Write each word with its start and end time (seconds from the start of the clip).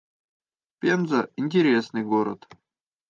Пенза— 0.79 1.29
интересный 1.37 2.01
город 2.03 2.47